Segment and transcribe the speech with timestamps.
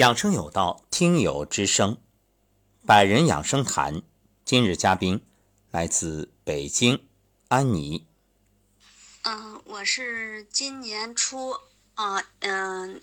[0.00, 1.98] 养生有道，听友之声，
[2.86, 4.00] 百人养生谈。
[4.46, 5.22] 今日嘉宾
[5.70, 7.06] 来自北京，
[7.48, 8.06] 安妮。
[9.24, 11.54] 嗯，我是今年初
[11.96, 13.02] 啊，嗯，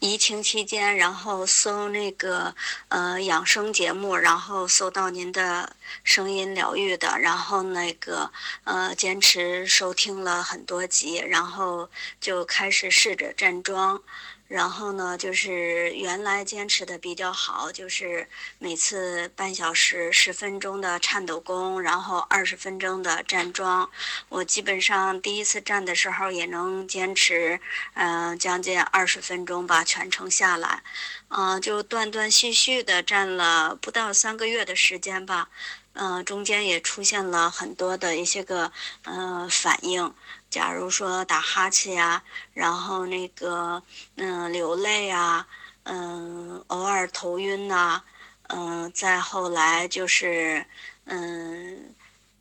[0.00, 2.52] 疫情期间，然后搜那个
[2.88, 8.32] 呃养生节目，然后搜到您的声音疗愈的，然后那个
[8.64, 11.88] 呃坚持收听了很多集，然后
[12.20, 14.02] 就开始试着站桩。
[14.46, 23.90] 然后呢，就是原来坚持的比较好，就是每次半小时、十分钟的颤抖功，然后二十分钟的站桩。
[24.28, 27.58] 我基本上第一次站的时候也能坚持，
[27.94, 30.82] 嗯，将近二十分钟吧，全程下来，
[31.28, 35.48] 嗯，就断断续续的站了不到三个月的时间吧，
[35.94, 38.70] 嗯，中间也出现了很多的一些个
[39.04, 40.14] 嗯反应。
[40.54, 42.22] 假如说打哈欠呀，
[42.52, 43.82] 然后那个
[44.14, 45.44] 嗯流泪啊，
[45.82, 48.00] 嗯偶尔头晕呐，
[48.46, 50.64] 嗯再后来就是
[51.06, 51.92] 嗯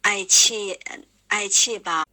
[0.04, 0.80] 爱气
[1.28, 2.06] 爱气吧，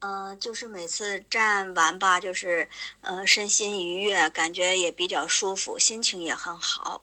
[0.00, 2.68] 嗯就是每次站完吧，就是
[3.02, 7.00] 呃身心愉悦，感觉也比较舒服，心情也很好。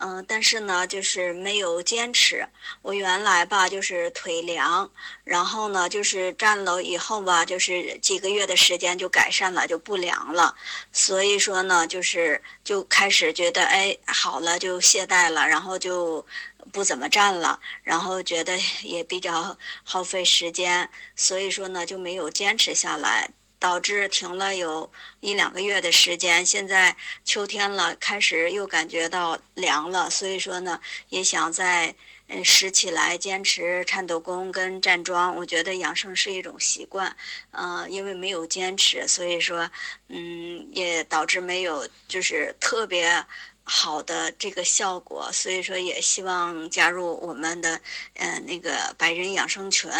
[0.00, 2.46] 嗯，但是呢，就是没有坚持。
[2.82, 4.88] 我原来吧，就是腿凉，
[5.24, 10.54] 然后呢，就是站了以后吧，就是几个月的时间就改善了，就不凉了。
[10.92, 16.24] 所以说呢，就是就开始觉得，哎，好了，就懈怠了，然后就
[16.72, 23.30] 不怎么站了，然后觉得也比较耗费时间，所以说呢，就没有坚持下来。
[23.58, 31.94] 导致停了有一两个月的时间，现在秋天了，开始又感觉到凉了，所以说呢，也想再
[32.28, 35.34] 嗯拾起来坚持颤抖功跟站桩。
[35.34, 37.16] 我觉得养生是一种习惯，
[37.50, 39.68] 嗯，因为没有坚持，所以说
[40.08, 43.24] 嗯也导致没有就是特别
[43.64, 47.80] 好的这个效果，所以说也希望加入我们的
[48.14, 49.90] 嗯那个百人养生群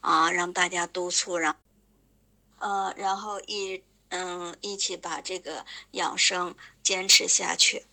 [0.00, 1.56] 啊，让大家督促让。
[2.66, 7.86] 呃，然后一嗯一起把这个养生坚持下去。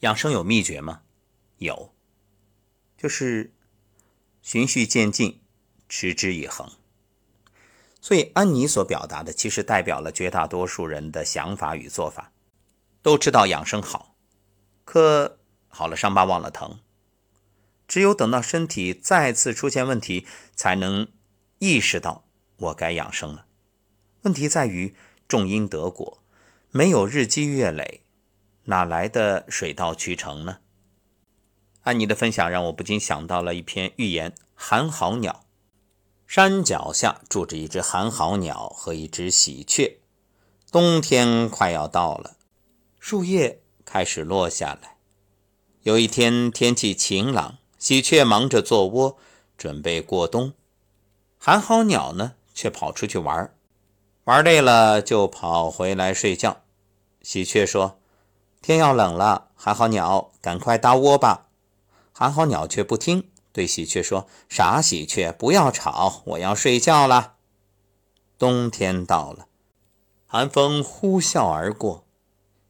[0.00, 1.02] 养生有秘诀吗？
[1.58, 1.92] 有，
[2.96, 3.52] 就是
[4.42, 5.40] 循序渐进，
[5.88, 6.70] 持之以恒。
[8.00, 12.30] 所以安妮所表达的，其实代表了绝大多数人的想法与做法。
[13.02, 14.14] 都知道养生好，
[14.84, 16.78] 可好了伤疤忘了疼。
[17.88, 21.08] 只有等到身体再次出现问题，才能
[21.58, 22.24] 意识到
[22.56, 23.46] 我该养生了。
[24.22, 24.94] 问题在于
[25.26, 26.18] 种因得果，
[26.70, 28.02] 没有日积月累，
[28.64, 30.58] 哪来的水到渠成呢？
[31.82, 35.44] 安妮的分享让我不禁想到了一篇寓言《寒号鸟》。
[36.26, 40.00] 山脚下住着一只寒号鸟和一只喜鹊。
[40.70, 42.36] 冬天快要到了，
[43.00, 44.98] 树叶开始落下来。
[45.82, 49.18] 有一天天气晴朗，喜鹊忙着做窝，
[49.56, 50.52] 准备过冬。
[51.38, 53.52] 寒号鸟呢，却跑出去玩
[54.30, 56.58] 玩累了就跑回来睡觉。
[57.20, 57.98] 喜鹊说
[58.62, 61.48] ：“天要冷了，寒号鸟，赶快搭窝吧。”
[62.14, 67.32] 寒号鸟却不听，对喜鹊说：“傻喜鹊，不要吵，我要睡觉了。”
[68.38, 69.46] 冬天到了，
[70.28, 72.04] 寒风呼啸而过，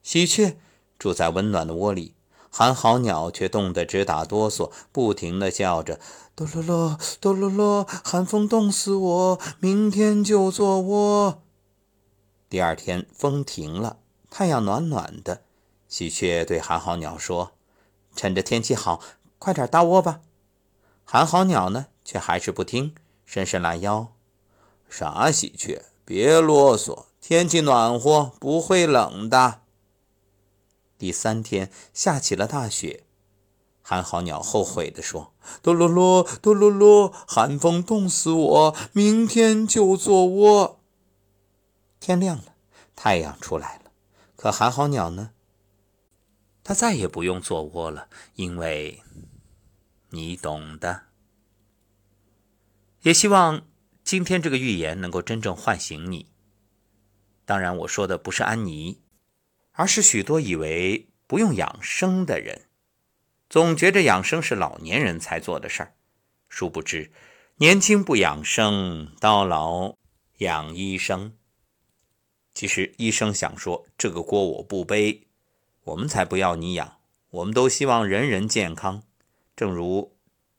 [0.02, 0.56] 喜鹊
[0.98, 2.14] 住在温暖的窝里，
[2.48, 6.00] 寒号鸟却冻得直打哆嗦，不停地叫着
[6.34, 11.42] ：“哆啰啰，哆啰啰，寒风冻死我，明天就做窝。”
[12.50, 15.42] 第二天，风停了，太阳暖暖的。
[15.86, 17.52] 喜鹊对寒号鸟说
[18.16, 19.00] ：“趁着天气好，
[19.38, 20.20] 快点搭窝吧。”
[21.06, 22.92] 寒号鸟呢，却还是不听，
[23.24, 24.08] 伸伸懒腰
[24.90, 29.60] ：“傻喜鹊，别啰嗦，天气暖和，不会冷的。”
[30.98, 33.04] 第三天，下起了大雪。
[33.80, 40.78] 寒号鸟后悔地说：“哆啰啰，哆啰啰，寒风冻死我，明天就做窝。”
[42.00, 42.56] 天亮了，
[42.96, 43.92] 太阳出来了。
[44.34, 45.32] 可寒号鸟呢？
[46.64, 49.02] 它再也不用做窝了，因为
[50.08, 51.02] 你懂的。
[53.02, 53.66] 也希望
[54.02, 56.26] 今天这个寓言能够真正唤醒你。
[57.44, 59.02] 当然，我说的不是安妮，
[59.72, 62.68] 而是许多以为不用养生的人，
[63.48, 65.94] 总觉着养生是老年人才做的事儿。
[66.48, 67.10] 殊不知，
[67.56, 69.96] 年轻不养生，到老
[70.38, 71.36] 养医生。
[72.52, 75.26] 其实医生想说：“这个锅我不背，
[75.84, 76.98] 我们才不要你养。
[77.30, 79.04] 我们都希望人人健康。
[79.54, 80.16] 正如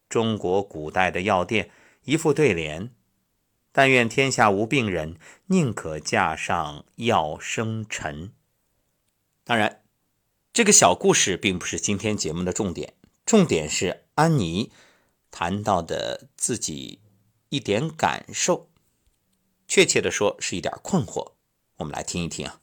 [0.08, 1.70] 中国古代的药店
[2.04, 2.92] 一副对联
[3.74, 5.18] ：‘但愿天下无病人，
[5.48, 8.34] 宁可架上药生尘。’
[9.44, 9.84] 当然，
[10.54, 12.94] 这个小故事并不是今天节目的重点，
[13.26, 14.72] 重点是安妮
[15.30, 17.00] 谈到的自己
[17.50, 18.70] 一点感受，
[19.68, 21.34] 确切的说是一点困惑。
[21.82, 22.60] 我们来听一听啊。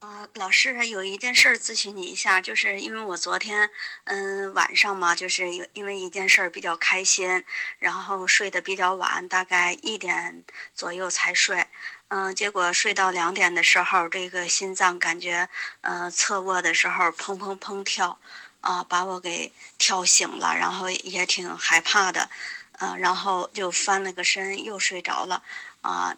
[0.00, 3.70] 呃，老师有一件事咨询你一下，就是因为我昨天
[4.04, 7.44] 嗯晚上嘛，就是因为一件事比较开心，
[7.78, 10.42] 然后睡得比较晚，大概一点
[10.74, 11.66] 左右才睡。
[12.08, 15.48] 嗯，结果睡到两点的时候，这个心脏感觉，
[15.82, 18.18] 呃，侧卧的时候砰砰砰跳，
[18.60, 22.30] 啊，把我给跳醒了，然后也挺害怕的，
[22.78, 25.42] 嗯，然后就翻了个身又睡着了，
[25.80, 26.14] 啊，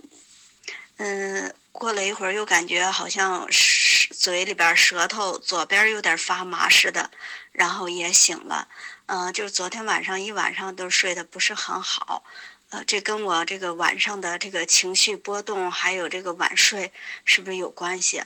[0.98, 7.10] 嗯，过了一会儿又感觉好像是嘴里边舌头左边有点发麻似的，
[7.52, 8.66] 然后也醒了，
[9.06, 12.24] 嗯，就是昨天晚上一晚上都睡得不是很好。
[12.70, 16.90] 呃，这跟我这个晚上的这个情绪波动，还有这个晚睡，
[17.24, 18.22] 是不是有关系？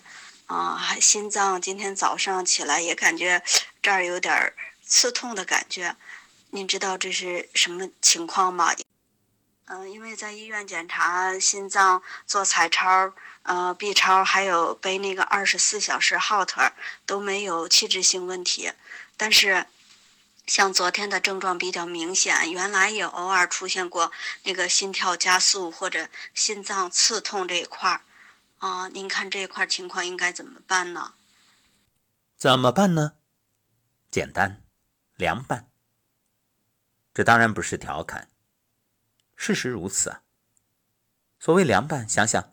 [0.46, 3.42] 啊，还心脏今天早上起来也感觉
[3.82, 4.52] 这儿有点
[4.82, 5.94] 刺痛的感觉，
[6.50, 8.74] 您知道这是什么情况吗？
[9.72, 13.12] 嗯，因为在医院检查心脏、做彩超、
[13.42, 16.72] 呃 B 超，还有背那个二十四小时 HOT
[17.06, 18.72] 都没有器质性问题，
[19.16, 19.66] 但是。
[20.46, 24.10] 像昨天的症状比较明显，原来也偶尔出现过
[24.42, 28.00] 那个心跳加速或者心脏刺痛这一块儿，
[28.58, 31.12] 啊，您看这一块情况应该怎么办呢？
[32.36, 33.12] 怎么办呢？
[34.10, 34.60] 简单，
[35.14, 35.68] 凉拌。
[37.14, 38.28] 这当然不是调侃，
[39.40, 40.22] 事实如此啊。
[41.38, 42.52] 所谓凉拌，想想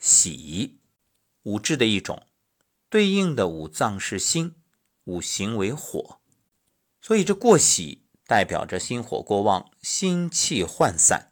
[0.00, 0.80] 喜，
[1.44, 2.26] 五志的一种，
[2.88, 4.56] 对应的五脏是心，
[5.04, 6.18] 五行为火。
[7.00, 11.30] 所以这过喜代表着心火过旺，心气涣散，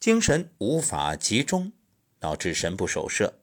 [0.00, 1.74] 精神无法集中，
[2.18, 3.42] 导致神不守舍。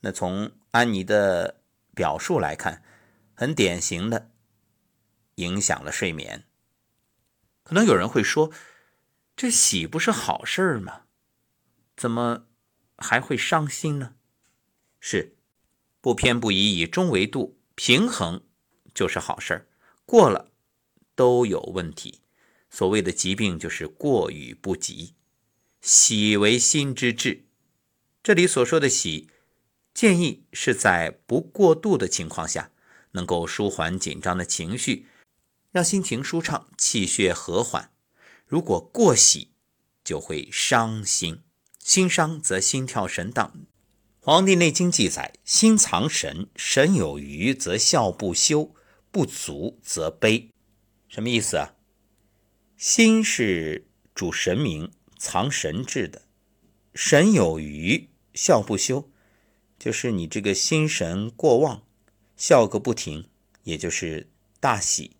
[0.00, 1.62] 那从安妮的
[1.94, 2.84] 表述来看，
[3.32, 4.30] 很典型的
[5.36, 6.44] 影响了睡眠。
[7.62, 8.52] 可能有人会说，
[9.36, 11.02] 这喜不是好事儿吗？
[11.96, 12.46] 怎么
[12.96, 14.14] 还会伤心呢？
[15.00, 15.36] 是
[16.00, 18.44] 不偏不倚，以中为度，平衡
[18.94, 19.68] 就是好事儿
[20.04, 20.52] 过了。
[21.16, 22.20] 都有问题。
[22.70, 25.14] 所谓的疾病就是过与不及。
[25.80, 27.46] 喜为心之志，
[28.20, 29.30] 这里所说的喜，
[29.92, 32.72] 建议是在不过度的情况下，
[33.12, 35.06] 能够舒缓紧张的情绪，
[35.70, 37.93] 让心情舒畅，气血和缓。
[38.46, 39.52] 如果过喜，
[40.02, 41.42] 就会伤心。
[41.78, 43.52] 心伤则心跳神荡。
[44.20, 48.74] 《黄帝内经》记载：心藏神，神有余则笑不休，
[49.10, 50.50] 不足则悲。
[51.08, 51.74] 什么意思啊？
[52.76, 56.22] 心是主神明、藏神志的，
[56.94, 59.10] 神有余，笑不休，
[59.78, 61.86] 就是你这个心神过旺，
[62.36, 63.28] 笑个不停，
[63.64, 65.16] 也就是大喜。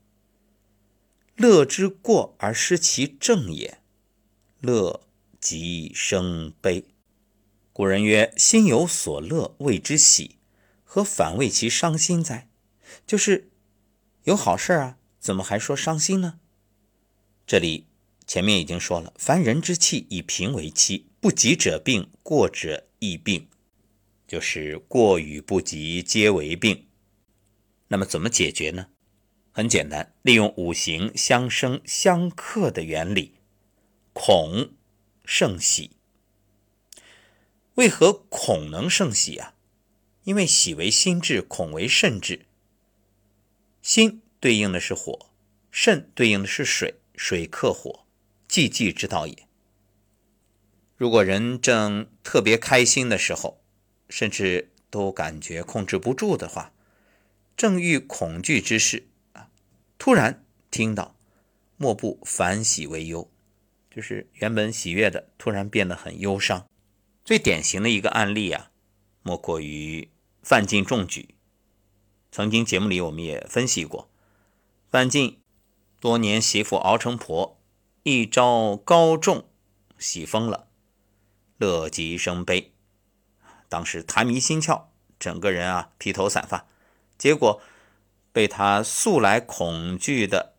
[1.37, 3.79] 乐之过而失其正也，
[4.61, 5.01] 乐
[5.41, 6.85] 即生悲。
[7.73, 10.39] 古人曰：“心有所乐，谓之喜，
[10.85, 12.49] 何反为其伤心哉？”
[13.07, 13.51] 就是
[14.25, 14.99] 有好事啊。
[15.19, 16.39] 怎么还说伤心呢？
[17.47, 17.87] 这里
[18.27, 23.49] 前面已经说了，凡人之气以平为期，不及者病，过者亦病，
[24.29, 26.89] 就是过与不及皆为病。
[27.89, 28.89] 那么怎么解决呢？
[29.57, 33.37] 很简单，利用五行相生相克的原理，
[34.13, 34.73] 恐
[35.25, 35.93] 胜喜。
[37.77, 39.55] 为何恐能胜喜啊？
[40.25, 42.47] 因为喜为心志，恐为肾志。
[43.81, 44.23] 心。
[44.41, 45.31] 对应的是火，
[45.71, 48.05] 肾对应的是水，水克火，
[48.47, 49.49] 济济之道也。
[50.99, 53.63] 如果人正特别开心的时候，
[54.11, 56.75] 甚至都感觉控制不住的话，
[57.57, 59.07] 正遇恐惧之事，
[60.05, 61.17] 突然听到
[61.79, 63.31] 莫不反喜为忧，
[63.91, 66.67] 就是原本喜悦的，突然变得很忧伤。
[67.25, 68.71] 最典型的一个案例啊，
[69.23, 70.11] 莫过于
[70.43, 71.37] 范进中举。
[72.31, 74.11] 曾经节目里我们也分析过。
[74.91, 75.41] 范进
[76.01, 77.59] 多年媳妇熬成婆，
[78.03, 79.49] 一朝高中
[79.97, 80.69] 喜疯了，
[81.57, 82.75] 乐极生悲。
[83.71, 84.83] 当时痰迷心窍，
[85.19, 86.67] 整个人啊披头散发。
[87.17, 87.63] 结果
[88.35, 90.57] 被他素来恐惧的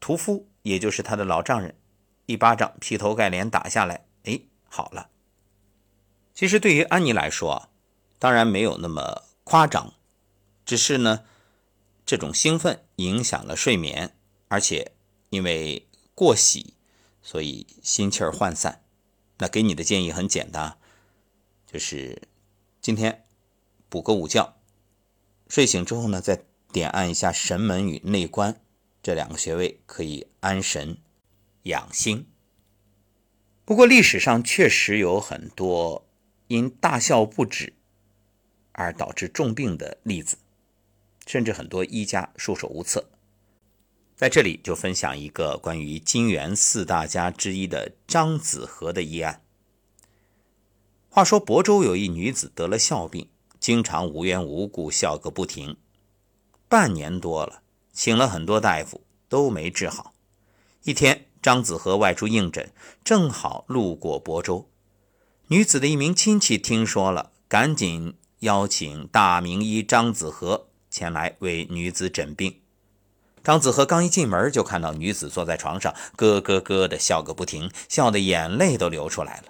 [0.00, 1.76] 屠夫，也就是他的老丈人，
[2.24, 5.10] 一巴掌劈头盖脸打下来，哎，好了。
[6.34, 7.68] 其实对于安妮来说，
[8.18, 9.92] 当然没有那么夸张，
[10.64, 11.24] 只是呢。
[12.06, 14.92] 这种兴奋影响了睡眠，而且
[15.30, 16.74] 因为过喜，
[17.20, 18.84] 所以心气儿涣散。
[19.38, 20.78] 那给你的建议很简单，
[21.66, 22.28] 就是
[22.80, 23.26] 今天
[23.88, 24.54] 补个午觉，
[25.48, 26.44] 睡醒之后呢，再
[26.76, 28.60] 点按一下神门与内关
[29.02, 30.98] 这两个穴位，可以安神
[31.62, 32.26] 养心。
[33.64, 36.06] 不过历史上确实有很多
[36.48, 37.72] 因大笑不止
[38.72, 40.36] 而导致重病的例子，
[41.26, 43.08] 甚至很多医家束手无策。
[44.14, 49.40] 在这里就分享一个关于金元四大家之一的张子和的医案。
[51.08, 55.78] 话说亳州有一女子得了笑病，经常无缘无故笑个不停，
[56.76, 57.62] 半年多了，
[57.94, 60.12] 请了很多大夫都没治好。
[60.82, 62.70] 一天，张子和外出应诊，
[63.02, 64.68] 正好路过亳州，
[65.46, 72.60] 女子的一名亲戚听说了，赶紧邀请大名医张子和前来为女子诊病。
[73.42, 79.44] 张子和刚一进门，就看到女子坐在床上，咯咯咯的笑个不停，笑得眼泪都流出来了。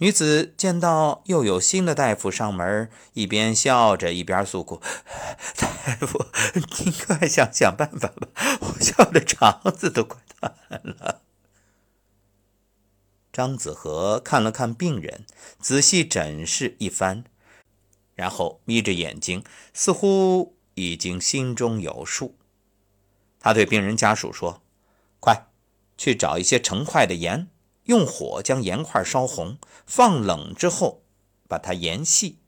[0.00, 4.80] 女子见到又有新的大夫上门，一边笑着一边诉苦
[5.58, 5.66] ：“大
[6.06, 6.24] 夫，
[6.54, 8.28] 您快想想办法吧，
[8.60, 11.22] 我笑的肠子都快断了。”
[13.32, 15.26] 张子和看了看病人，
[15.60, 17.24] 仔细诊视一番，
[18.14, 19.42] 然后眯着眼睛，
[19.74, 22.36] 似乎已经心中有数。
[23.40, 24.62] 他对病人家属说
[25.18, 25.48] ：“快
[25.96, 27.48] 去找一些成块的盐，
[27.88, 31.02] 用火将盐块烧红，放冷之后
[31.46, 32.38] 把它研细。”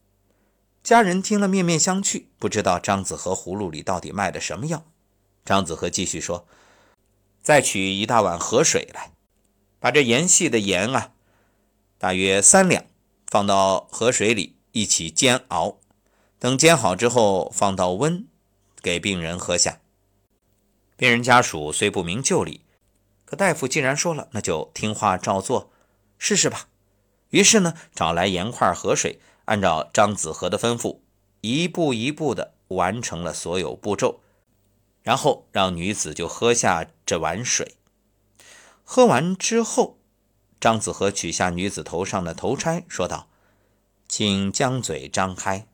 [0.83, 4.85] 家人听了面面相觑，不知道张子和葫芦里到底卖的什么药。
[5.45, 6.47] 张子和继续说
[7.43, 9.13] ：“再取一大碗河水来，
[9.79, 11.13] 把这研细的盐啊，
[11.99, 12.85] 大约三两，
[13.27, 15.79] 放到河水里一起煎熬。
[16.39, 18.27] 等煎好之后，放到温，
[18.81, 19.81] 给病人喝下。”
[20.97, 22.63] 病人家属虽不明就里，
[23.31, 25.71] 可大夫既然说了，那就听话照做，
[26.19, 26.67] 试试吧。
[27.29, 30.99] 于是呢，找来盐块、和水，按照张子和的吩咐，
[31.41, 34.19] 一步一步的完成了所有步骤，
[35.05, 37.77] 然后让女子就喝下这碗水。
[38.83, 39.99] 喝完之后，
[40.61, 43.29] 张子和取下女子头上的头钗，说道
[44.09, 45.69] ：“请将嘴张开。”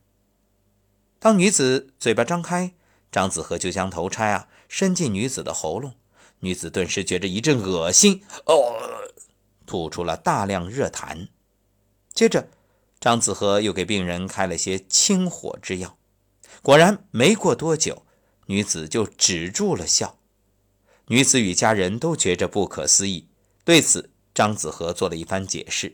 [1.17, 2.75] 当女子嘴巴张开，
[3.11, 4.47] 张子和就将头钗啊。
[4.69, 5.95] 伸进女子的喉咙，
[6.39, 8.73] 女子顿时觉着一阵恶心，哦，
[9.65, 11.29] 吐出了大量热痰。
[12.13, 12.47] 接着，
[12.99, 15.97] 张子和又给病人开了些清火之药。
[16.61, 18.05] 果然，没过多久，
[18.47, 20.19] 女子就止住了笑。
[21.07, 23.29] 女子与家人都觉着不可思议。
[23.63, 25.89] 对此，张子和做了一番解释：“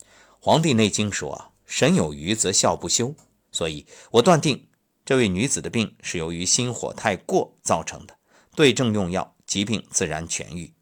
[0.40, 3.14] 《黄帝内经》说，神有余则笑不休，
[3.52, 4.68] 所以我断定。”
[5.04, 8.18] 这位女子的病是由于心火太过造成的，
[8.54, 10.72] 对症用药，疾病自然痊愈。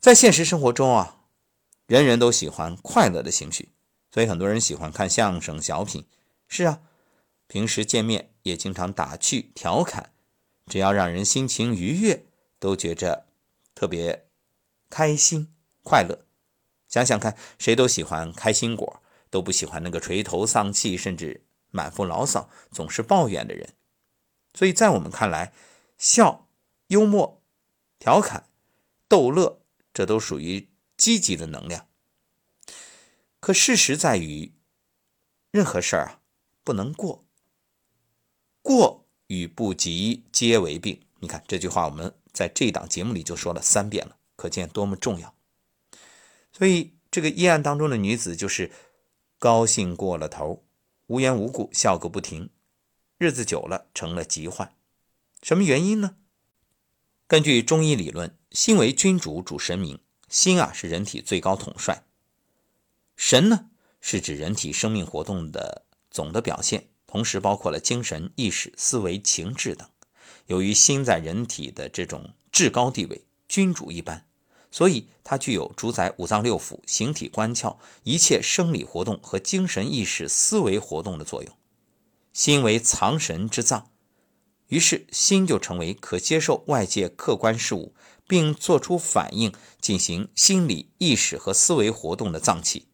[0.00, 1.26] 在现实生活中啊，
[1.86, 3.68] 人人都喜欢快乐的情绪，
[4.10, 6.06] 所以很多人喜欢看相声、小品。
[6.48, 6.80] 是啊，
[7.46, 10.12] 平时见面也经常打趣调侃，
[10.66, 12.24] 只要让人心情愉悦，
[12.58, 13.26] 都觉着
[13.74, 14.24] 特别
[14.88, 16.24] 开心快乐。
[16.88, 21.42] 想想看，谁都喜欢开心果，都不喜欢那个垂头丧气，甚至。
[21.72, 23.74] 满腹牢骚、总是抱怨的人，
[24.54, 25.52] 所以在我们看来，
[26.00, 26.48] 笑、
[26.86, 27.42] 幽默、
[27.98, 28.48] 调侃、
[29.06, 29.60] 逗乐，
[29.92, 31.88] 这都属于积极的能量。
[33.38, 34.54] 可事实在于，
[35.50, 36.20] 任何事儿啊，
[36.64, 37.26] 不能过。
[38.62, 41.02] 过与不及皆为病。
[41.18, 45.34] 你看这句话，我们在这档节目里就说了三遍了，可见多么重要。
[46.50, 48.72] 所以这个医案当中的女子就是
[49.38, 50.64] 高兴过了头。
[51.08, 52.48] 无缘无故笑个不停，
[53.18, 54.74] 日子久了成了疾患。
[55.42, 56.16] 什么原因呢？
[57.26, 60.00] 根据中医理论，心为君主，主神明。
[60.28, 62.04] 心啊是人体最高统帅，
[63.16, 63.70] 神呢
[64.00, 69.88] 是指人体生命活动的总的表现，同时包括了精神、意识、思维、情志等。
[70.46, 74.24] 由于心在人体的这种至高地位，君主一般。
[74.70, 81.52] 所以，它具有主宰五脏六腑、形体官窍、一切生理活动和精神意识思维活动的作用。
[82.32, 83.90] 心为藏神之脏，
[84.70, 87.92] 于是心就成为可接受外界客观事物，
[88.26, 92.86] 并做出反应、进行心理意识和思维活动的脏器。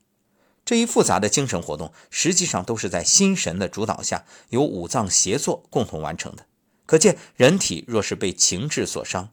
[0.65, 6.47] 这一复杂的精神活动，实际上都是在心神的主导下，由五脏协作共同完成的。
[6.87, 9.31] 可见，人体若是被情志所伤，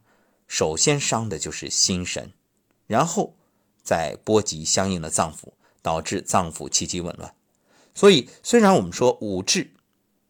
[0.48, 2.34] 首先伤的就是心神，
[2.86, 3.36] 然后
[3.82, 7.34] 再波及相应的脏腑，导致脏腑气机紊乱。
[7.96, 9.72] 所以，虽然我们说五志，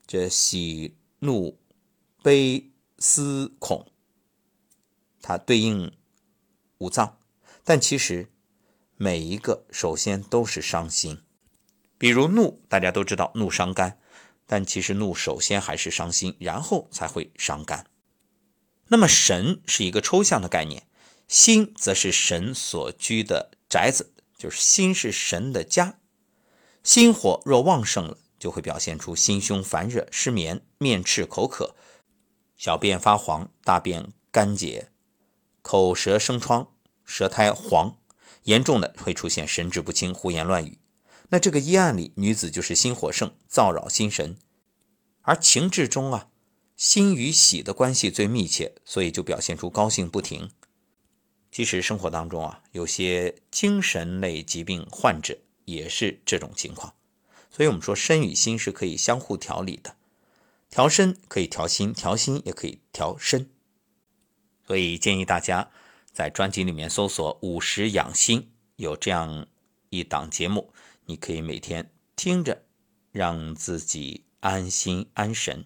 [0.05, 1.57] 这喜怒
[2.23, 3.91] 悲思恐，
[5.21, 5.91] 它对应
[6.77, 7.19] 五脏，
[7.65, 8.31] 但其实
[8.95, 11.21] 每一个首先都是伤心。
[11.97, 13.99] 比如怒，大家都知道怒伤肝，
[14.45, 17.85] 但其实怒首先还是伤心，然后才会伤肝。
[18.87, 20.87] 那么神是一个抽象的概念，
[21.27, 25.99] 心则是神所居的宅子，就是心是神的家。
[26.83, 31.75] 心火若旺盛了，就会表现出心胸烦热、失眠、面赤口渴、
[32.63, 34.87] 小便发黄、大便干结、
[35.61, 36.71] 口舌生疮、
[37.03, 37.97] 舌苔黄，
[38.43, 40.77] 严重的会出现神志不清、胡言乱语。
[41.27, 44.37] 那这个医案里，女子就是心火盛，燥扰心神，
[45.23, 46.29] 而情志中啊。
[46.77, 50.49] 心与喜的关系最密切，所以就表现出高兴不停。
[51.51, 56.93] 其实生活当中啊，有些精神类疾病患者也是这种情况。
[57.51, 59.97] 所以我们说，身与心是可以相互调理的，
[60.73, 63.47] 调身可以调心，调心也可以调身。
[64.65, 65.69] 所以建议大家
[66.11, 69.45] 在专辑里面搜索“午时养心”，有这样
[69.91, 70.73] 一档节目，
[71.05, 72.63] 你可以每天听着，
[73.11, 75.65] 让自己安心安神。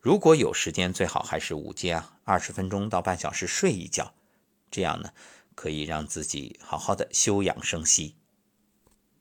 [0.00, 4.14] 如果有时间，最好还是午间啊，二十分钟到半小时睡一觉，
[4.68, 5.12] 这样呢，
[5.54, 8.16] 可以让自己好好的休养生息。